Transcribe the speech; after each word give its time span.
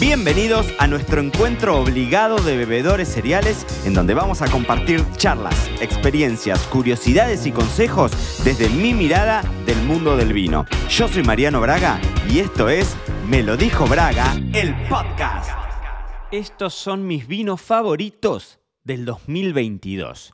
Bienvenidos 0.00 0.66
a 0.78 0.86
nuestro 0.86 1.20
encuentro 1.20 1.78
obligado 1.78 2.38
de 2.38 2.56
bebedores 2.56 3.06
cereales, 3.06 3.66
en 3.84 3.92
donde 3.92 4.14
vamos 4.14 4.40
a 4.40 4.50
compartir 4.50 5.04
charlas, 5.18 5.68
experiencias, 5.82 6.66
curiosidades 6.68 7.44
y 7.44 7.52
consejos 7.52 8.10
desde 8.42 8.70
mi 8.70 8.94
mirada 8.94 9.42
del 9.66 9.76
mundo 9.82 10.16
del 10.16 10.32
vino. 10.32 10.64
Yo 10.88 11.06
soy 11.06 11.22
Mariano 11.22 11.60
Braga 11.60 12.00
y 12.30 12.38
esto 12.38 12.70
es 12.70 12.96
Me 13.28 13.42
lo 13.42 13.58
dijo 13.58 13.86
Braga, 13.86 14.32
el 14.54 14.74
podcast. 14.88 15.50
Estos 16.30 16.72
son 16.72 17.06
mis 17.06 17.26
vinos 17.26 17.60
favoritos 17.60 18.58
del 18.82 19.04
2022. 19.04 20.32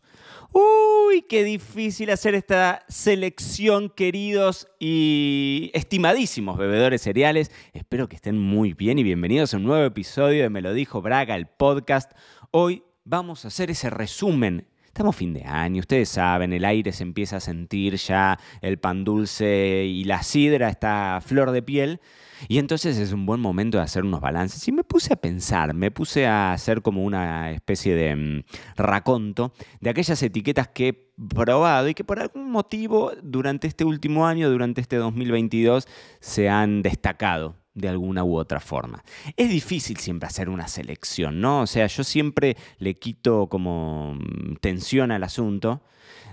Uy, 0.58 1.20
qué 1.28 1.44
difícil 1.44 2.08
hacer 2.08 2.34
esta 2.34 2.82
selección, 2.88 3.90
queridos 3.90 4.66
y 4.78 5.70
estimadísimos 5.74 6.56
bebedores 6.56 7.02
cereales. 7.02 7.50
Espero 7.74 8.08
que 8.08 8.16
estén 8.16 8.38
muy 8.38 8.72
bien 8.72 8.98
y 8.98 9.02
bienvenidos 9.02 9.52
a 9.52 9.58
un 9.58 9.64
nuevo 9.64 9.84
episodio 9.84 10.44
de 10.44 10.48
Me 10.48 10.62
lo 10.62 10.72
dijo 10.72 11.02
Braga, 11.02 11.36
el 11.36 11.44
podcast. 11.44 12.10
Hoy 12.52 12.84
vamos 13.04 13.44
a 13.44 13.48
hacer 13.48 13.70
ese 13.70 13.90
resumen 13.90 14.66
Estamos 14.96 15.14
fin 15.14 15.34
de 15.34 15.44
año, 15.44 15.80
ustedes 15.80 16.08
saben, 16.08 16.54
el 16.54 16.64
aire 16.64 16.90
se 16.90 17.02
empieza 17.02 17.36
a 17.36 17.40
sentir 17.40 17.96
ya, 17.96 18.38
el 18.62 18.78
pan 18.78 19.04
dulce 19.04 19.84
y 19.84 20.04
la 20.04 20.22
sidra 20.22 20.70
está 20.70 21.16
a 21.16 21.20
flor 21.20 21.50
de 21.50 21.60
piel. 21.60 22.00
Y 22.48 22.58
entonces 22.58 22.98
es 22.98 23.12
un 23.12 23.26
buen 23.26 23.40
momento 23.40 23.78
de 23.78 23.84
hacer 23.84 24.04
unos 24.04 24.20
balances. 24.20 24.66
Y 24.68 24.72
me 24.72 24.84
puse 24.84 25.12
a 25.12 25.16
pensar, 25.16 25.74
me 25.74 25.90
puse 25.90 26.26
a 26.26 26.52
hacer 26.52 26.82
como 26.82 27.04
una 27.04 27.50
especie 27.52 27.94
de 27.94 28.16
mm, 28.16 28.44
raconto 28.76 29.52
de 29.80 29.90
aquellas 29.90 30.22
etiquetas 30.22 30.68
que 30.68 30.88
he 30.88 30.92
probado 31.28 31.88
y 31.88 31.94
que 31.94 32.04
por 32.04 32.20
algún 32.20 32.50
motivo 32.50 33.12
durante 33.22 33.66
este 33.66 33.84
último 33.84 34.26
año, 34.26 34.50
durante 34.50 34.80
este 34.80 34.96
2022, 34.96 35.86
se 36.20 36.48
han 36.48 36.82
destacado 36.82 37.56
de 37.76 37.88
alguna 37.88 38.24
u 38.24 38.36
otra 38.36 38.58
forma. 38.58 39.04
Es 39.36 39.48
difícil 39.48 39.98
siempre 39.98 40.26
hacer 40.26 40.48
una 40.48 40.66
selección, 40.66 41.40
¿no? 41.40 41.60
O 41.60 41.66
sea, 41.66 41.86
yo 41.86 42.02
siempre 42.02 42.56
le 42.78 42.94
quito 42.94 43.48
como 43.48 44.14
mm, 44.14 44.56
tensión 44.60 45.12
al 45.12 45.22
asunto 45.22 45.82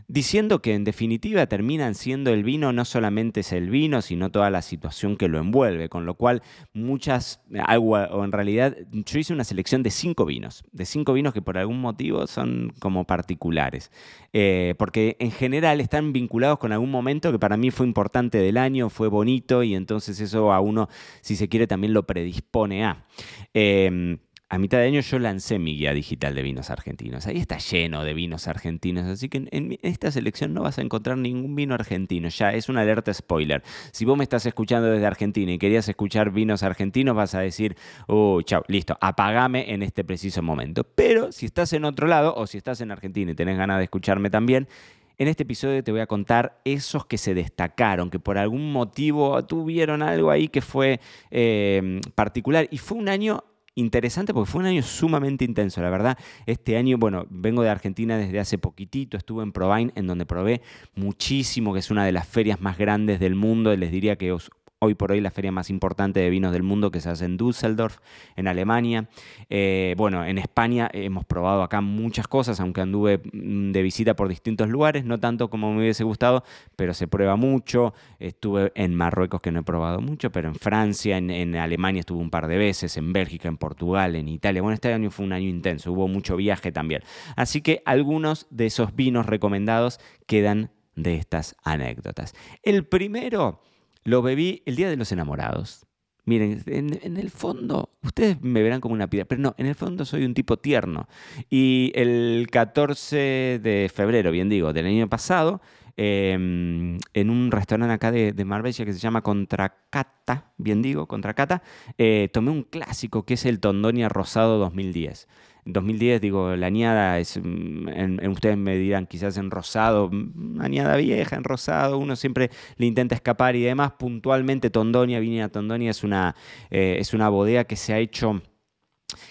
diciendo 0.07 0.61
que 0.61 0.73
en 0.73 0.83
definitiva 0.83 1.45
terminan 1.47 1.95
siendo 1.95 2.31
el 2.31 2.43
vino, 2.43 2.73
no 2.73 2.85
solamente 2.85 3.41
es 3.41 3.51
el 3.51 3.69
vino, 3.69 4.01
sino 4.01 4.31
toda 4.31 4.49
la 4.49 4.61
situación 4.61 5.17
que 5.17 5.27
lo 5.27 5.39
envuelve, 5.39 5.89
con 5.89 6.05
lo 6.05 6.15
cual 6.15 6.41
muchas, 6.73 7.41
o 7.79 8.23
en 8.23 8.31
realidad 8.31 8.75
yo 8.91 9.19
hice 9.19 9.33
una 9.33 9.43
selección 9.43 9.83
de 9.83 9.91
cinco 9.91 10.25
vinos, 10.25 10.63
de 10.71 10.85
cinco 10.85 11.13
vinos 11.13 11.33
que 11.33 11.41
por 11.41 11.57
algún 11.57 11.79
motivo 11.79 12.27
son 12.27 12.73
como 12.79 13.05
particulares, 13.05 13.91
eh, 14.33 14.75
porque 14.77 15.15
en 15.19 15.31
general 15.31 15.81
están 15.81 16.13
vinculados 16.13 16.59
con 16.59 16.71
algún 16.71 16.91
momento 16.91 17.31
que 17.31 17.39
para 17.39 17.57
mí 17.57 17.71
fue 17.71 17.85
importante 17.85 18.37
del 18.37 18.57
año, 18.57 18.89
fue 18.89 19.07
bonito 19.07 19.63
y 19.63 19.75
entonces 19.75 20.19
eso 20.19 20.51
a 20.51 20.59
uno, 20.59 20.89
si 21.21 21.32
se 21.35 21.49
quiere, 21.49 21.67
también 21.67 21.93
lo 21.93 22.05
predispone 22.05 22.85
a. 22.85 23.05
Em, 23.53 24.17
a 24.53 24.59
mitad 24.59 24.77
de 24.77 24.85
año 24.85 25.01
yo 25.01 25.17
lancé 25.17 25.57
mi 25.57 25.75
guía 25.75 25.93
digital 25.93 26.35
de 26.35 26.43
vinos 26.43 26.69
argentinos. 26.69 27.25
Ahí 27.25 27.37
está 27.37 27.57
lleno 27.57 28.03
de 28.03 28.13
vinos 28.13 28.47
argentinos, 28.47 29.05
así 29.05 29.27
que 29.27 29.47
en 29.49 29.79
esta 29.81 30.11
selección 30.11 30.53
no 30.53 30.61
vas 30.61 30.77
a 30.77 30.83
encontrar 30.83 31.17
ningún 31.17 31.55
vino 31.55 31.73
argentino. 31.73 32.29
Ya 32.29 32.53
es 32.53 32.69
una 32.69 32.81
alerta 32.81 33.11
spoiler. 33.11 33.63
Si 33.91 34.05
vos 34.05 34.15
me 34.15 34.23
estás 34.23 34.45
escuchando 34.45 34.91
desde 34.91 35.07
Argentina 35.07 35.51
y 35.51 35.57
querías 35.57 35.89
escuchar 35.89 36.29
vinos 36.29 36.61
argentinos, 36.61 37.15
vas 37.15 37.33
a 37.33 37.39
decir, 37.39 37.75
oh, 38.05 38.43
chao, 38.43 38.63
listo, 38.67 38.95
apagame 39.01 39.73
en 39.73 39.81
este 39.81 40.03
preciso 40.03 40.43
momento. 40.43 40.83
Pero 40.83 41.31
si 41.31 41.47
estás 41.47 41.73
en 41.73 41.83
otro 41.83 42.05
lado 42.05 42.35
o 42.35 42.45
si 42.45 42.59
estás 42.59 42.79
en 42.81 42.91
Argentina 42.91 43.31
y 43.31 43.35
tenés 43.35 43.57
ganas 43.57 43.79
de 43.79 43.85
escucharme 43.85 44.29
también, 44.29 44.67
en 45.17 45.27
este 45.27 45.43
episodio 45.43 45.83
te 45.83 45.91
voy 45.91 46.01
a 46.01 46.07
contar 46.07 46.59
esos 46.65 47.05
que 47.05 47.17
se 47.17 47.33
destacaron, 47.33 48.09
que 48.09 48.19
por 48.19 48.37
algún 48.37 48.71
motivo 48.71 49.43
tuvieron 49.45 50.01
algo 50.01 50.31
ahí 50.31 50.47
que 50.47 50.61
fue 50.61 50.99
eh, 51.31 52.01
particular. 52.15 52.67
Y 52.71 52.77
fue 52.77 52.97
un 52.97 53.09
año 53.09 53.43
interesante 53.75 54.33
porque 54.33 54.51
fue 54.51 54.61
un 54.61 54.67
año 54.67 54.83
sumamente 54.83 55.45
intenso, 55.45 55.81
la 55.81 55.89
verdad. 55.89 56.17
Este 56.45 56.77
año, 56.77 56.97
bueno, 56.97 57.25
vengo 57.29 57.63
de 57.63 57.69
Argentina 57.69 58.17
desde 58.17 58.39
hace 58.39 58.57
poquitito, 58.57 59.17
estuve 59.17 59.43
en 59.43 59.51
Provine, 59.51 59.91
en 59.95 60.07
donde 60.07 60.25
probé 60.25 60.61
muchísimo, 60.95 61.73
que 61.73 61.79
es 61.79 61.91
una 61.91 62.05
de 62.05 62.11
las 62.11 62.27
ferias 62.27 62.61
más 62.61 62.77
grandes 62.77 63.19
del 63.19 63.35
mundo. 63.35 63.75
Les 63.75 63.91
diría 63.91 64.15
que 64.15 64.31
os 64.31 64.51
hoy 64.83 64.95
por 64.95 65.11
hoy 65.11 65.21
la 65.21 65.31
feria 65.31 65.51
más 65.51 65.69
importante 65.69 66.19
de 66.19 66.29
vinos 66.29 66.51
del 66.51 66.63
mundo 66.63 66.91
que 66.91 66.99
se 66.99 67.09
hace 67.09 67.25
en 67.25 67.37
Düsseldorf, 67.37 67.99
en 68.35 68.47
Alemania. 68.47 69.07
Eh, 69.49 69.95
bueno, 69.97 70.25
en 70.25 70.37
España 70.37 70.89
hemos 70.93 71.25
probado 71.25 71.63
acá 71.63 71.81
muchas 71.81 72.27
cosas, 72.27 72.59
aunque 72.59 72.81
anduve 72.81 73.21
mm, 73.31 73.71
de 73.71 73.81
visita 73.81 74.15
por 74.15 74.27
distintos 74.27 74.67
lugares, 74.69 75.05
no 75.05 75.19
tanto 75.19 75.49
como 75.49 75.71
me 75.73 75.79
hubiese 75.79 76.03
gustado, 76.03 76.43
pero 76.75 76.93
se 76.93 77.07
prueba 77.07 77.35
mucho. 77.35 77.93
Estuve 78.19 78.71
en 78.75 78.93
Marruecos 78.95 79.41
que 79.41 79.51
no 79.51 79.61
he 79.61 79.63
probado 79.63 80.01
mucho, 80.01 80.31
pero 80.31 80.49
en 80.49 80.55
Francia, 80.55 81.17
en, 81.17 81.29
en 81.31 81.55
Alemania 81.55 82.01
estuve 82.01 82.19
un 82.19 82.29
par 82.29 82.47
de 82.47 82.57
veces, 82.57 82.97
en 82.97 83.13
Bélgica, 83.13 83.47
en 83.47 83.57
Portugal, 83.57 84.15
en 84.15 84.27
Italia. 84.27 84.61
Bueno, 84.61 84.75
este 84.75 84.93
año 84.93 85.11
fue 85.11 85.25
un 85.25 85.33
año 85.33 85.47
intenso, 85.47 85.91
hubo 85.93 86.07
mucho 86.07 86.35
viaje 86.35 86.71
también. 86.71 87.01
Así 87.35 87.61
que 87.61 87.81
algunos 87.85 88.47
de 88.49 88.65
esos 88.65 88.95
vinos 88.95 89.25
recomendados 89.25 89.99
quedan 90.27 90.71
de 90.95 91.15
estas 91.15 91.55
anécdotas. 91.63 92.33
El 92.61 92.85
primero 92.85 93.61
lo 94.03 94.21
bebí 94.21 94.63
el 94.65 94.75
día 94.75 94.89
de 94.89 94.97
los 94.97 95.11
enamorados. 95.11 95.85
Miren, 96.25 96.63
en, 96.67 97.17
el 97.17 97.29
fondo, 97.29 97.89
ustedes 98.01 98.41
me 98.41 98.63
verán 98.63 98.79
como 98.79 98.93
una 98.93 99.09
piedra, 99.09 99.27
pero 99.27 99.41
no, 99.41 99.55
en 99.57 99.65
el 99.65 99.75
fondo 99.75 100.05
soy 100.05 100.23
un 100.23 100.33
tipo 100.33 100.55
tierno. 100.57 101.09
Y 101.49 101.91
el 101.95 102.47
14 102.49 103.59
de 103.61 103.91
febrero, 103.93 104.31
bien 104.31 104.47
digo, 104.47 104.71
del 104.71 104.85
año 104.85 105.09
pasado, 105.09 105.61
em, 105.97 106.97
en 107.13 107.29
un 107.29 107.51
restaurante 107.51 107.93
acá 107.93 108.11
de, 108.13 108.45
Marbella 108.45 108.85
que 108.85 108.93
se 108.93 108.99
llama 108.99 109.21
Contracata, 109.21 110.53
bien 110.57 110.81
digo, 110.81 111.07
Contracata, 111.07 111.61
eh, 111.97 112.29
tomé 112.31 112.51
un 112.51 112.63
clásico 112.63 113.25
que 113.25 113.33
es 113.33 113.45
el 113.45 113.59
Tondonia 113.59 114.07
Rosado 114.07 114.59
2010. 114.59 115.27
2010, 115.65 116.21
digo, 116.21 116.55
la 116.55 116.67
añada 116.67 117.19
es, 117.19 117.39
mm, 117.41 117.87
en, 117.89 118.27
ustedes 118.29 118.57
me 118.57 118.77
dirán, 118.77 119.05
quizás 119.05 119.37
en 119.37 119.51
rosado, 119.51 120.09
mm, 120.11 120.61
añada 120.61 120.97
vieja, 120.97 121.35
en 121.35 121.43
rosado, 121.43 121.97
uno 121.97 122.15
siempre 122.15 122.49
le 122.77 122.85
intenta 122.85 123.15
escapar 123.15 123.55
y 123.55 123.63
demás. 123.63 123.93
Puntualmente, 123.93 124.69
Tondonia, 124.69 125.19
Viña 125.19 125.49
Tondonia 125.49 125.91
es 125.91 126.03
una, 126.03 126.35
eh, 126.69 126.97
es 126.99 127.13
una 127.13 127.29
bodega 127.29 127.63
que 127.65 127.75
se 127.75 127.93
ha 127.93 127.99
hecho 127.99 128.41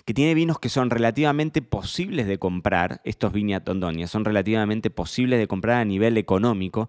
que 0.04 0.15
tiene 0.15 0.34
vinos 0.34 0.59
que 0.60 0.69
son 0.69 0.91
relativamente 0.91 1.60
posibles 1.60 2.26
de 2.26 2.38
comprar, 2.38 3.00
estos 3.04 3.32
Viña 3.32 3.65
Tondonia, 3.65 4.06
son 4.06 4.25
relativamente 4.25 4.91
posibles 4.91 5.38
de 5.38 5.48
comprar 5.48 5.81
a 5.81 5.84
nivel 5.84 6.16
económico, 6.19 6.88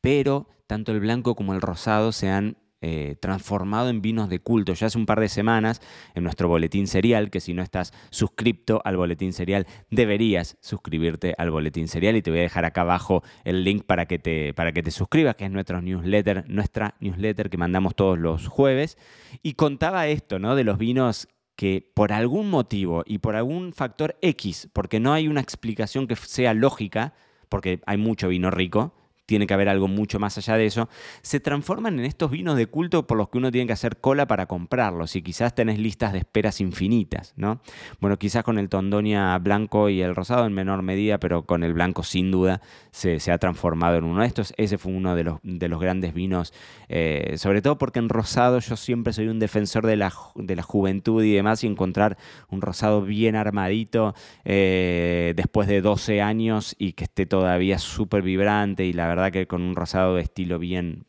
pero 0.00 0.48
tanto 0.66 0.92
el 0.92 1.00
blanco 1.00 1.34
como 1.34 1.54
el 1.54 1.60
rosado 1.60 2.12
se 2.12 2.30
han 2.30 2.56
eh, 2.84 3.16
transformado 3.20 3.90
en 3.90 4.02
vinos 4.02 4.28
de 4.28 4.40
culto. 4.40 4.74
Ya 4.74 4.88
hace 4.88 4.98
un 4.98 5.06
par 5.06 5.20
de 5.20 5.28
semanas 5.28 5.80
en 6.14 6.24
nuestro 6.24 6.48
boletín 6.48 6.88
serial, 6.88 7.30
que 7.30 7.38
si 7.38 7.54
no 7.54 7.62
estás 7.62 7.92
suscripto 8.10 8.82
al 8.84 8.96
boletín 8.96 9.32
serial, 9.32 9.68
deberías 9.90 10.56
suscribirte 10.60 11.34
al 11.38 11.52
boletín 11.52 11.86
serial 11.86 12.16
y 12.16 12.22
te 12.22 12.30
voy 12.30 12.40
a 12.40 12.42
dejar 12.42 12.64
acá 12.64 12.80
abajo 12.80 13.22
el 13.44 13.62
link 13.62 13.84
para 13.84 14.06
que 14.06 14.18
te, 14.18 14.52
para 14.52 14.72
que 14.72 14.82
te 14.82 14.90
suscribas, 14.90 15.36
que 15.36 15.44
es 15.44 15.50
nuestro 15.52 15.80
newsletter, 15.80 16.44
nuestra 16.48 16.96
newsletter 16.98 17.50
que 17.50 17.56
mandamos 17.56 17.94
todos 17.94 18.18
los 18.18 18.48
jueves. 18.48 18.98
Y 19.42 19.54
contaba 19.54 20.08
esto, 20.08 20.40
¿no? 20.40 20.56
De 20.56 20.64
los 20.64 20.76
vinos 20.76 21.28
que 21.54 21.88
por 21.94 22.12
algún 22.12 22.50
motivo 22.50 23.04
y 23.06 23.18
por 23.18 23.36
algún 23.36 23.72
factor 23.72 24.16
X, 24.22 24.68
porque 24.72 24.98
no 24.98 25.12
hay 25.12 25.28
una 25.28 25.40
explicación 25.40 26.08
que 26.08 26.16
sea 26.16 26.52
lógica, 26.52 27.14
porque 27.48 27.80
hay 27.86 27.98
mucho 27.98 28.26
vino 28.28 28.50
rico, 28.50 28.94
tiene 29.26 29.46
que 29.46 29.54
haber 29.54 29.68
algo 29.68 29.88
mucho 29.88 30.18
más 30.18 30.36
allá 30.38 30.56
de 30.56 30.66
eso, 30.66 30.88
se 31.22 31.40
transforman 31.40 31.98
en 31.98 32.04
estos 32.04 32.30
vinos 32.30 32.56
de 32.56 32.66
culto 32.66 33.06
por 33.06 33.16
los 33.16 33.28
que 33.28 33.38
uno 33.38 33.50
tiene 33.50 33.66
que 33.66 33.72
hacer 33.72 33.98
cola 33.98 34.26
para 34.26 34.46
comprarlos 34.46 35.16
y 35.16 35.22
quizás 35.22 35.54
tenés 35.54 35.78
listas 35.78 36.12
de 36.12 36.18
esperas 36.18 36.60
infinitas, 36.60 37.32
¿no? 37.36 37.60
Bueno, 38.00 38.18
quizás 38.18 38.42
con 38.42 38.58
el 38.58 38.68
Tondonia 38.68 39.38
blanco 39.38 39.88
y 39.88 40.02
el 40.02 40.14
rosado 40.14 40.46
en 40.46 40.52
menor 40.52 40.82
medida, 40.82 41.18
pero 41.18 41.44
con 41.44 41.62
el 41.62 41.72
blanco 41.72 42.02
sin 42.02 42.30
duda 42.30 42.60
se, 42.90 43.18
ha 43.30 43.38
transformado 43.38 43.96
en 43.96 44.04
uno 44.04 44.20
de 44.22 44.26
estos. 44.26 44.52
Ese 44.56 44.78
fue 44.78 44.92
uno 44.92 45.14
de 45.14 45.24
los, 45.24 45.38
de 45.42 45.68
los 45.68 45.80
grandes 45.80 46.14
vinos, 46.14 46.52
eh, 46.88 47.34
sobre 47.38 47.62
todo 47.62 47.78
porque 47.78 47.98
en 47.98 48.08
rosado 48.08 48.58
yo 48.58 48.76
siempre 48.76 49.12
soy 49.12 49.28
un 49.28 49.38
defensor 49.38 49.86
de 49.86 49.96
la, 49.96 50.12
de 50.34 50.56
la 50.56 50.62
juventud 50.62 51.22
y 51.22 51.32
demás 51.32 51.64
y 51.64 51.66
encontrar 51.66 52.16
un 52.48 52.60
rosado 52.60 53.02
bien 53.02 53.36
armadito 53.36 54.14
eh, 54.44 55.32
después 55.36 55.68
de 55.68 55.80
12 55.80 56.20
años 56.20 56.74
y 56.78 56.92
que 56.92 57.04
esté 57.04 57.26
todavía 57.26 57.78
súper 57.78 58.22
vibrante 58.22 58.84
y 58.84 58.92
la 58.92 59.06
verdad 59.14 59.32
que 59.32 59.46
con 59.46 59.62
un 59.62 59.76
rosado 59.76 60.16
de 60.16 60.22
estilo 60.22 60.58
bien, 60.58 61.04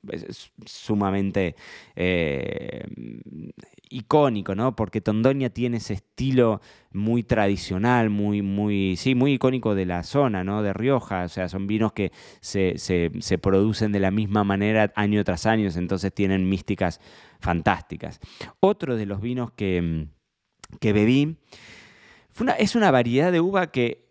sumamente 0.66 1.56
eh, 1.96 2.86
icónico, 3.90 4.56
¿no? 4.56 4.76
Porque 4.76 5.02
Tondonia 5.02 5.50
tiene 5.50 5.78
ese 5.78 5.94
estilo 5.94 6.62
muy 6.92 7.24
tradicional, 7.24 8.10
muy, 8.10 8.42
muy, 8.42 8.96
sí, 8.98 9.16
muy 9.16 9.34
icónico 9.34 9.76
de 9.76 9.86
la 9.86 10.04
zona, 10.04 10.44
¿no? 10.44 10.64
De 10.64 10.74
Rioja, 10.74 11.24
o 11.24 11.30
sea, 11.30 11.50
son 11.50 11.68
vinos 11.68 11.94
que 11.94 12.12
se, 12.40 12.78
se 12.78 13.38
producen 13.38 13.92
de 13.92 14.00
la 14.00 14.12
misma 14.12 14.44
manera 14.44 14.92
año 14.96 15.24
tras 15.24 15.46
año, 15.46 15.70
entonces 15.76 16.14
tienen 16.14 16.48
místicas 16.50 17.00
fantásticas. 17.40 18.20
Otro 18.60 18.96
de 18.96 19.06
los 19.06 19.22
vinos 19.22 19.52
que, 19.52 20.08
que 20.80 20.94
bebí 20.94 21.38
es 22.58 22.76
una 22.76 22.92
variedad 22.92 23.32
de 23.32 23.42
uva 23.42 23.72
que 23.72 24.03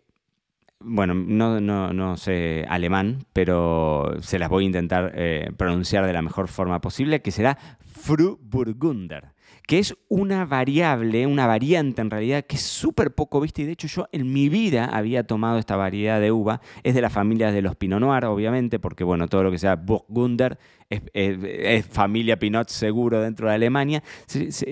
bueno, 0.83 1.13
no, 1.13 2.17
sé 2.17 2.65
alemán, 2.69 3.25
pero 3.33 4.15
se 4.21 4.39
las 4.39 4.49
voy 4.49 4.63
a 4.63 4.67
intentar 4.67 5.11
eh, 5.15 5.51
pronunciar 5.57 6.05
de 6.05 6.13
la 6.13 6.21
mejor 6.21 6.47
forma 6.47 6.81
posible, 6.81 7.21
que 7.21 7.31
será 7.31 7.57
Frühburgunder 7.79 9.33
que 9.67 9.79
es 9.79 9.95
una 10.09 10.45
variable, 10.45 11.25
una 11.25 11.47
variante 11.47 12.01
en 12.01 12.09
realidad, 12.09 12.45
que 12.45 12.57
es 12.57 12.61
súper 12.61 13.13
poco 13.15 13.39
vista 13.39 13.61
y 13.61 13.65
de 13.65 13.71
hecho 13.71 13.87
yo 13.87 14.07
en 14.11 14.31
mi 14.31 14.49
vida 14.49 14.85
había 14.85 15.25
tomado 15.25 15.57
esta 15.57 15.75
variedad 15.75 16.19
de 16.19 16.31
uva. 16.31 16.61
Es 16.83 16.95
de 16.95 17.01
la 17.01 17.09
familia 17.09 17.51
de 17.51 17.61
los 17.61 17.75
Pinot 17.75 17.99
Noir, 17.99 18.25
obviamente, 18.25 18.79
porque 18.79 19.03
bueno, 19.03 19.27
todo 19.27 19.43
lo 19.43 19.51
que 19.51 19.57
sea 19.57 19.75
Burgunder 19.75 20.57
es, 20.89 21.85
familia 21.87 22.37
Pinot 22.37 22.69
seguro 22.69 23.21
dentro 23.21 23.47
de 23.47 23.55
Alemania. 23.55 24.03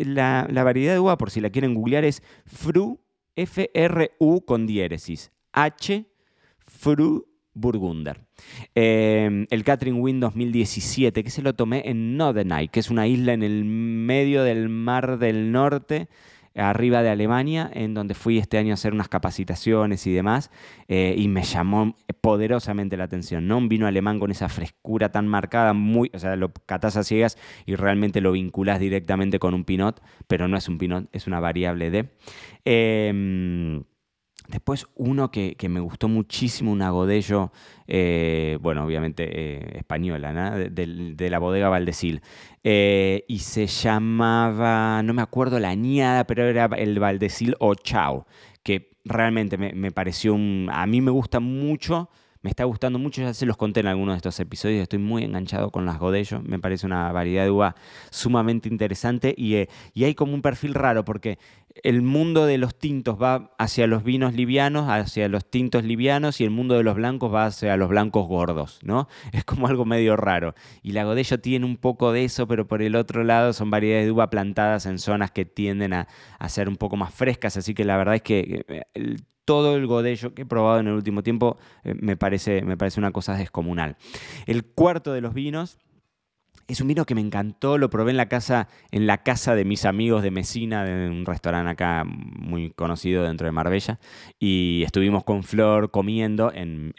La, 0.05 0.47
variedad 0.63 0.93
de 0.93 0.99
uva, 0.99 1.17
por 1.17 1.31
si 1.31 1.39
la 1.39 1.49
quieren 1.49 1.73
googlear, 1.73 2.03
es 2.03 2.21
Fru, 2.45 2.99
F-R-U 3.35 4.45
con 4.45 4.67
diéresis, 4.67 5.31
H, 5.53 6.06
Fru 6.59 7.27
Burgunder. 7.53 8.25
Em, 8.75 9.45
el 9.50 9.63
Catherine 9.63 10.00
Wind 10.00 10.21
2017, 10.21 11.24
que 11.24 11.30
se 11.30 11.42
lo 11.42 11.53
tomé 11.53 11.83
en 11.86 12.18
Nodenay, 12.18 12.69
que 12.69 12.80
es 12.80 12.89
una 12.89 13.07
isla 13.07 13.33
en 13.33 13.44
el 13.44 13.65
medio 13.65 14.44
del 14.44 14.69
Mar 14.69 15.19
del 15.19 15.51
Norte, 15.51 16.07
arriba 16.56 17.01
de 17.01 17.09
Alemania, 17.09 17.69
en 17.74 17.94
donde 17.94 18.13
fui 18.13 18.38
este 18.38 18.57
año 18.57 18.71
a 18.71 18.74
hacer 18.74 18.94
unas 18.94 19.07
capacitaciones 19.07 20.06
y 20.06 20.12
demás, 20.12 20.51
eh, 20.88 21.15
y 21.18 21.27
me 21.27 21.44
llamó 21.44 21.95
poderosamente 22.19 22.98
la 22.98 23.06
atención, 23.06 23.48
¿no? 23.48 23.57
Un 23.57 23.69
vino 23.69 23.88
alemán 23.88 24.19
con 24.19 24.31
esa 24.31 24.50
frescura 24.50 25.12
tan 25.12 25.27
marcada, 25.27 25.74
muy, 25.74 26.12
o 26.13 26.19
sea, 26.19 26.36
lo 26.36 26.51
catás 26.65 26.98
a 26.98 27.03
ciegas 27.03 27.38
y 27.65 27.75
realmente 27.75 28.19
lo 28.21 28.33
vinculás 28.33 28.80
directamente 28.80 29.39
con 29.39 29.53
un 29.53 29.63
pinot, 29.63 30.01
pero 30.27 30.48
no 30.48 30.57
es 30.57 30.68
un 30.68 30.77
pinot, 30.77 31.07
es 31.13 31.27
una 31.27 31.39
variable 31.39 31.89
de... 31.89 32.09
Em, 32.65 33.83
Después 34.51 34.86
uno 34.95 35.31
que, 35.31 35.56
me 35.69 35.80
gustó 35.80 36.09
muchísimo, 36.09 36.74
un 36.74 36.81
agodello, 36.81 37.53
eh, 37.88 38.57
bueno, 38.62 38.83
obviamente 38.83 39.30
eh, 39.31 39.77
española, 39.77 40.57
de, 40.69 41.30
la 41.30 41.39
bodega 41.39 41.69
Valdesil. 41.69 42.21
Eh, 42.63 43.24
y 43.30 43.39
se 43.39 43.65
llamaba, 43.68 45.01
no 45.03 45.13
me 45.13 45.21
acuerdo 45.21 45.57
la 45.57 45.69
añada, 45.69 46.25
pero 46.25 46.44
era 46.44 46.65
el 46.77 47.00
Valdesil 47.00 47.56
o 47.59 47.75
Chao, 47.75 48.27
que 48.62 48.92
realmente 49.06 49.57
me, 49.57 49.71
me 49.71 49.92
pareció 49.92 50.33
un... 50.33 50.69
A 50.71 50.86
mí 50.86 51.00
me 51.00 51.12
gusta 51.12 51.39
mucho 51.39 52.09
me 52.41 52.49
está 52.49 52.63
gustando 52.63 52.99
mucho, 52.99 53.21
ya 53.21 53.33
se 53.33 53.45
los 53.45 53.57
conté 53.57 53.81
en 53.81 53.88
algunos 53.88 54.13
de 54.13 54.17
estos 54.17 54.39
episodios, 54.39 54.81
estoy 54.81 54.99
muy 54.99 55.23
enganchado 55.23 55.69
con 55.71 55.85
las 55.85 55.99
Godello, 55.99 56.41
me 56.41 56.59
parece 56.59 56.85
una 56.85 57.11
variedad 57.11 57.43
de 57.43 57.51
uva 57.51 57.75
sumamente 58.09 58.67
interesante 58.69 59.33
y, 59.38 59.55
eh, 59.55 59.69
y 59.93 60.05
hay 60.05 60.15
como 60.15 60.33
un 60.33 60.41
perfil 60.41 60.73
raro 60.73 61.05
porque 61.05 61.38
el 61.83 62.01
mundo 62.01 62.45
de 62.45 62.57
los 62.57 62.77
tintos 62.77 63.21
va 63.21 63.51
hacia 63.57 63.88
los 63.88 64.03
vinos 64.03 64.33
livianos, 64.33 64.89
hacia 64.89 65.27
los 65.29 65.49
tintos 65.49 65.83
livianos 65.83 66.41
y 66.41 66.43
el 66.43 66.49
mundo 66.49 66.75
de 66.75 66.83
los 66.83 66.95
blancos 66.95 67.33
va 67.33 67.45
hacia 67.45 67.77
los 67.77 67.89
blancos 67.89 68.27
gordos, 68.27 68.79
¿no? 68.83 69.07
Es 69.31 69.45
como 69.45 69.67
algo 69.67 69.85
medio 69.85 70.17
raro. 70.17 70.53
Y 70.81 70.91
la 70.91 71.03
Godello 71.03 71.39
tiene 71.39 71.65
un 71.65 71.77
poco 71.77 72.11
de 72.11 72.25
eso, 72.25 72.47
pero 72.47 72.67
por 72.67 72.81
el 72.81 72.95
otro 72.95 73.23
lado 73.23 73.53
son 73.53 73.69
variedades 73.69 74.05
de 74.05 74.11
uva 74.11 74.29
plantadas 74.29 74.85
en 74.85 74.99
zonas 74.99 75.31
que 75.31 75.45
tienden 75.45 75.93
a, 75.93 76.07
a 76.39 76.49
ser 76.49 76.67
un 76.67 76.75
poco 76.75 76.97
más 76.97 77.13
frescas, 77.13 77.57
así 77.57 77.73
que 77.73 77.85
la 77.85 77.97
verdad 77.97 78.15
es 78.15 78.21
que 78.21 78.65
eh, 78.67 79.15
todo 79.45 79.75
el 79.75 79.88
godello 79.88 80.33
que 80.33 80.43
he 80.43 80.45
probado 80.45 80.79
en 80.79 80.88
el 80.88 80.93
último 80.93 81.23
tiempo 81.23 81.57
eh, 81.83 81.93
me, 81.99 82.17
parece, 82.17 82.61
me 82.61 82.77
parece 82.77 82.99
una 82.99 83.11
cosa 83.11 83.35
descomunal. 83.35 83.97
El 84.45 84.65
cuarto 84.65 85.13
de 85.13 85.21
los 85.21 85.33
vinos 85.33 85.77
es 86.67 86.81
un 86.81 86.87
vino 86.87 87.05
que 87.05 87.15
me 87.15 87.21
encantó, 87.21 87.77
lo 87.77 87.89
probé 87.89 88.11
en 88.11 88.17
la 88.17 88.27
casa, 88.27 88.67
en 88.91 89.07
la 89.07 89.23
casa 89.23 89.55
de 89.55 89.65
mis 89.65 89.85
amigos 89.85 90.23
de 90.23 90.31
Mesina, 90.31 90.83
de 90.83 91.09
un 91.09 91.25
restaurante 91.25 91.71
acá 91.71 92.03
muy 92.05 92.71
conocido 92.71 93.23
dentro 93.23 93.45
de 93.45 93.51
Marbella, 93.51 93.99
y 94.39 94.83
estuvimos 94.85 95.23
con 95.23 95.43
Flor 95.43 95.91
comiendo 95.91 96.51
en, 96.53 96.93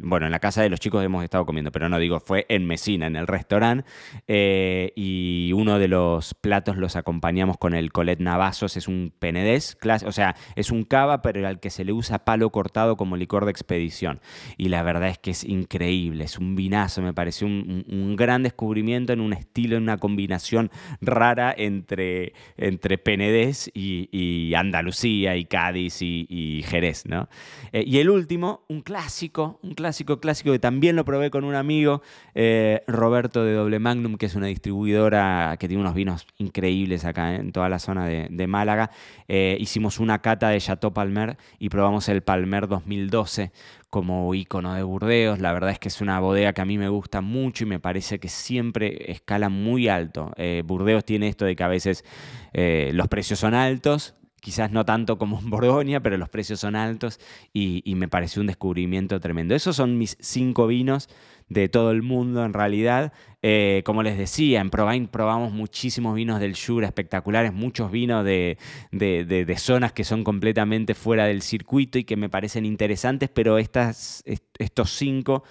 bueno, 0.00 0.26
en 0.26 0.32
la 0.32 0.40
casa 0.40 0.62
de 0.62 0.70
los 0.70 0.80
chicos 0.80 1.04
hemos 1.04 1.24
estado 1.24 1.46
comiendo, 1.46 1.72
pero 1.72 1.88
no 1.88 1.98
digo, 1.98 2.20
fue 2.20 2.46
en 2.48 2.66
Mesina, 2.66 3.06
en 3.06 3.16
el 3.16 3.26
restaurante, 3.26 3.84
eh, 4.26 4.92
y 4.96 5.52
uno 5.54 5.78
de 5.78 5.88
los 5.88 6.34
platos 6.34 6.76
los 6.76 6.96
acompañamos 6.96 7.56
con 7.58 7.74
el 7.74 7.92
Colet 7.92 8.20
Navazos, 8.20 8.76
es 8.76 8.88
un 8.88 9.12
penedés, 9.18 9.76
o 10.06 10.12
sea, 10.12 10.36
es 10.56 10.70
un 10.70 10.84
cava, 10.84 11.22
pero 11.22 11.46
al 11.46 11.60
que 11.60 11.70
se 11.70 11.84
le 11.84 11.92
usa 11.92 12.24
palo 12.24 12.50
cortado 12.50 12.96
como 12.96 13.16
licor 13.16 13.44
de 13.44 13.50
expedición, 13.50 14.20
y 14.56 14.68
la 14.68 14.82
verdad 14.82 15.08
es 15.08 15.18
que 15.18 15.30
es 15.30 15.44
increíble, 15.44 16.24
es 16.24 16.38
un 16.38 16.56
vinazo, 16.56 17.02
me 17.02 17.12
pareció 17.12 17.46
un 17.46 18.16
gran 18.16 18.42
descubrimiento 18.42 19.03
en 19.12 19.20
un 19.20 19.32
estilo, 19.32 19.76
en 19.76 19.82
una 19.82 19.98
combinación 19.98 20.70
rara 21.00 21.54
entre, 21.56 22.32
entre 22.56 22.98
Penedés 22.98 23.70
y, 23.74 24.52
Andalucía 24.54 25.36
y 25.36 25.44
Cádiz 25.44 26.00
y, 26.00 26.64
Jerez, 26.66 27.06
¿no? 27.06 27.28
Eh, 27.72 27.84
y 27.86 27.98
el 27.98 28.08
último, 28.10 28.64
un 28.68 28.82
clásico, 28.82 29.58
un 29.62 29.74
clásico 29.74 30.20
clásico 30.20 30.52
que 30.52 30.58
también 30.58 30.96
lo 30.96 31.04
probé 31.04 31.30
con 31.30 31.44
un 31.44 31.54
amigo, 31.54 32.02
eh, 32.34 32.82
Roberto 32.86 33.44
de 33.44 33.52
Doble 33.52 33.78
Magnum, 33.78 34.16
que 34.16 34.26
es 34.26 34.34
una 34.34 34.46
distribuidora 34.46 35.56
que 35.58 35.68
tiene 35.68 35.82
unos 35.82 35.94
vinos 35.94 36.26
increíbles 36.38 37.04
acá 37.04 37.34
en 37.34 37.52
toda 37.52 37.68
la 37.68 37.78
zona 37.78 38.06
de, 38.06 38.44
Málaga. 38.46 38.90
Eh, 39.26 39.56
hicimos 39.58 39.98
una 39.98 40.20
cata 40.20 40.50
de 40.50 40.60
Chateau 40.60 40.92
Palmer 40.92 41.36
y 41.58 41.70
probamos 41.70 42.08
el 42.08 42.22
Palmer 42.22 42.68
2012 42.68 43.52
como 43.94 44.34
icono 44.34 44.74
de 44.74 44.82
Burdeos. 44.82 45.38
La 45.38 45.52
verdad 45.52 45.70
es 45.70 45.78
que 45.78 45.86
es 45.86 46.00
una 46.00 46.18
bodega 46.18 46.52
que 46.52 46.60
a 46.60 46.64
mí 46.64 46.78
me 46.78 46.88
gusta 46.88 47.20
mucho 47.20 47.62
y 47.62 47.68
me 47.68 47.78
parece 47.78 48.18
que 48.18 48.28
siempre 48.28 49.12
escala 49.12 49.50
muy 49.50 49.86
alto. 49.86 50.32
Eh, 50.36 50.64
Burdeos 50.66 51.04
tiene 51.04 51.28
esto 51.28 51.44
de 51.44 51.54
que 51.54 51.62
a 51.62 51.68
veces 51.68 52.04
eh, 52.54 52.90
los 52.92 53.06
precios 53.06 53.38
son 53.38 53.54
altos, 53.54 54.16
quizás 54.44 54.70
no 54.70 54.84
tanto 54.84 55.16
como 55.16 55.38
en 55.40 55.48
Borgoña, 55.48 56.00
pero 56.00 56.18
los 56.18 56.28
precios 56.28 56.60
son 56.60 56.76
altos 56.76 57.18
y, 57.54 57.82
me 57.96 58.08
pareció 58.08 58.42
un 58.42 58.46
descubrimiento 58.46 59.18
tremendo. 59.18 59.54
Esos 59.54 59.74
son 59.74 59.96
mis 59.96 60.18
cinco 60.20 60.66
vinos 60.66 61.08
de 61.48 61.70
todo 61.70 61.92
el 61.92 62.02
mundo 62.02 62.44
en 62.44 62.52
realidad. 62.52 63.14
Eh, 63.40 63.80
como 63.86 64.02
les 64.02 64.18
decía, 64.18 64.60
en 64.60 64.68
Provine 64.68 65.08
probamos 65.08 65.50
muchísimos 65.50 66.14
vinos 66.14 66.40
del 66.40 66.54
Jura 66.54 66.86
espectaculares, 66.86 67.54
muchos 67.54 67.90
vinos 67.90 68.22
de, 68.22 68.58
de, 68.92 69.56
zonas 69.56 69.94
que 69.94 70.04
son 70.04 70.24
completamente 70.24 70.94
fuera 70.94 71.24
del 71.24 71.40
circuito 71.40 71.98
y 71.98 72.04
que 72.04 72.16
me 72.16 72.28
parecen 72.28 72.66
interesantes, 72.66 73.30
pero 73.30 73.56
estas, 73.56 74.22
estos 74.58 74.90
cinco 74.90 75.42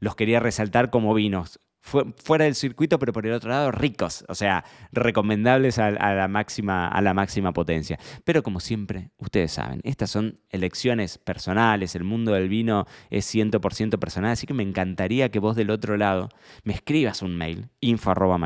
los 0.00 0.16
quería 0.16 0.40
resaltar 0.40 0.90
como 0.90 1.14
vinos 1.14 1.60
fuera 1.90 2.44
del 2.44 2.54
circuito, 2.54 2.98
pero 2.98 3.12
por 3.12 3.26
el 3.26 3.32
otro 3.32 3.50
lado 3.50 3.70
ricos, 3.70 4.24
o 4.28 4.34
sea, 4.34 4.64
recomendables 4.92 5.78
a, 5.78 5.90
la 5.90 6.28
máxima, 6.28 6.88
a 6.88 7.00
la 7.00 7.14
máxima 7.14 7.52
potencia. 7.52 7.98
Pero 8.24 8.42
como 8.42 8.60
siempre, 8.60 9.10
ustedes 9.18 9.52
saben, 9.52 9.80
estas 9.84 10.10
son 10.10 10.40
elecciones 10.50 11.18
personales, 11.18 11.94
el 11.94 12.04
mundo 12.04 12.32
del 12.32 12.48
vino 12.48 12.86
es 13.10 13.32
100% 13.34 13.98
personal, 13.98 14.32
así 14.32 14.46
que 14.46 14.54
me 14.54 14.62
encantaría 14.62 15.30
que 15.30 15.38
vos 15.38 15.56
del 15.56 15.70
otro 15.70 15.96
lado 15.96 16.28
me 16.64 16.72
escribas 16.72 17.22
un 17.22 17.36
mail, 17.36 17.68
info 17.80 18.10
arroba 18.10 18.38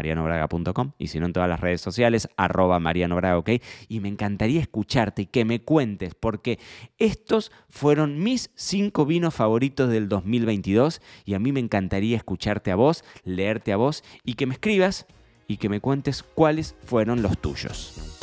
y 0.98 1.06
si 1.08 1.20
no 1.20 1.26
en 1.26 1.32
todas 1.32 1.48
las 1.48 1.60
redes 1.60 1.80
sociales, 1.80 2.28
arroba 2.36 2.78
marianobraga, 2.78 3.38
ok, 3.38 3.50
y 3.88 4.00
me 4.00 4.08
encantaría 4.08 4.60
escucharte 4.60 5.22
y 5.22 5.26
que 5.26 5.44
me 5.44 5.62
cuentes, 5.62 6.14
porque 6.14 6.58
estos 6.98 7.52
fueron 7.68 8.22
mis 8.22 8.50
cinco 8.54 9.06
vinos 9.06 9.34
favoritos 9.34 9.90
del 9.90 10.08
2022, 10.08 11.00
y 11.24 11.34
a 11.34 11.38
mí 11.38 11.52
me 11.52 11.60
encantaría 11.60 12.16
escucharte 12.16 12.70
a 12.70 12.76
vos, 12.76 13.04
leerte 13.34 13.72
a 13.72 13.76
vos 13.76 14.02
y 14.24 14.34
que 14.34 14.46
me 14.46 14.54
escribas 14.54 15.06
y 15.46 15.58
que 15.58 15.68
me 15.68 15.80
cuentes 15.80 16.22
cuáles 16.22 16.74
fueron 16.84 17.22
los 17.22 17.38
tuyos. 17.38 18.18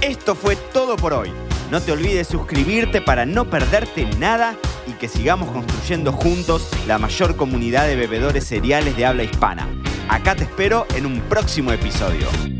Esto 0.00 0.34
fue 0.34 0.56
todo 0.56 0.96
por 0.96 1.12
hoy. 1.12 1.30
No 1.70 1.80
te 1.80 1.92
olvides 1.92 2.26
suscribirte 2.26 3.00
para 3.00 3.26
no 3.26 3.48
perderte 3.48 4.06
nada 4.18 4.56
y 4.86 4.92
que 4.92 5.08
sigamos 5.08 5.50
construyendo 5.50 6.12
juntos 6.12 6.68
la 6.86 6.98
mayor 6.98 7.36
comunidad 7.36 7.86
de 7.86 7.96
bebedores 7.96 8.44
cereales 8.46 8.96
de 8.96 9.06
habla 9.06 9.22
hispana. 9.22 9.68
Acá 10.08 10.34
te 10.34 10.44
espero 10.44 10.86
en 10.96 11.06
un 11.06 11.20
próximo 11.20 11.70
episodio. 11.70 12.59